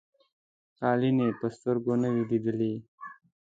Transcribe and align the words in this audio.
قالیني 0.79 1.27
په 1.39 1.47
سترګو 1.55 1.93
نه 2.01 2.09
وې 2.13 2.23
لیدلي. 2.29 2.73